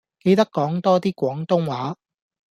[0.19, 1.95] 記得講多啲廣東話